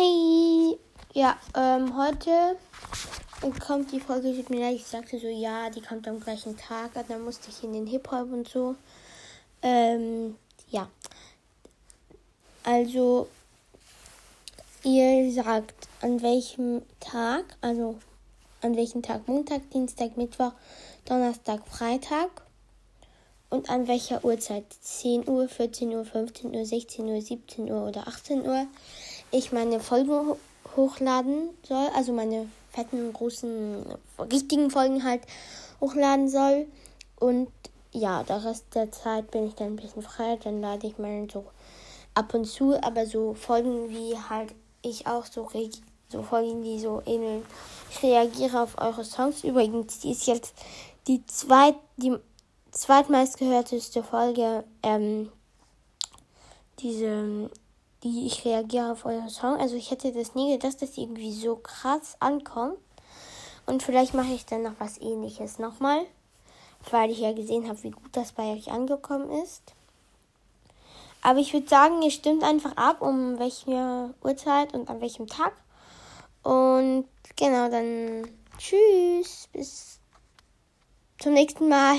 [0.00, 0.78] Hey,
[1.12, 2.56] ja, ähm, heute
[3.58, 7.10] kommt die Folge, tut mir ich sagte so, ja, die kommt am gleichen Tag, und
[7.10, 8.76] dann musste ich in den Hip-Hop und so.
[9.60, 10.36] Ähm,
[10.70, 10.88] ja.
[12.64, 13.28] Also,
[14.84, 17.98] ihr sagt, an welchem Tag, also
[18.62, 20.52] an welchem Tag, Montag, Dienstag, Mittwoch,
[21.04, 22.30] Donnerstag, Freitag
[23.50, 28.08] und an welcher Uhrzeit, 10 Uhr, 14 Uhr, 15 Uhr, 16 Uhr, 17 Uhr oder
[28.08, 28.66] 18 Uhr
[29.30, 30.34] ich meine Folgen
[30.76, 33.84] hochladen soll, also meine fetten, großen,
[34.30, 35.22] richtigen Folgen halt
[35.80, 36.66] hochladen soll.
[37.18, 37.48] Und
[37.92, 41.26] ja, der Rest der Zeit bin ich dann ein bisschen frei, dann lade ich mal
[41.32, 41.44] so
[42.14, 45.48] ab und zu, aber so Folgen wie halt ich auch so
[46.08, 47.44] so Folgen, die so ähneln.
[47.90, 49.44] Ich reagiere auf eure Songs.
[49.44, 50.54] Übrigens, die ist jetzt
[51.06, 52.16] die zweit, die
[52.70, 55.30] zweitmeistgehörteste Folge, ähm,
[56.78, 57.50] diese
[58.02, 59.56] die ich reagiere auf euren Song.
[59.58, 62.78] Also ich hätte das nie gedacht, dass die irgendwie so krass ankommt.
[63.66, 66.06] Und vielleicht mache ich dann noch was ähnliches nochmal,
[66.90, 69.74] weil ich ja gesehen habe, wie gut das bei euch angekommen ist.
[71.22, 75.52] Aber ich würde sagen, ihr stimmt einfach ab, um welche Uhrzeit und an welchem Tag.
[76.42, 80.00] Und genau, dann tschüss, bis
[81.18, 81.98] zum nächsten Mal.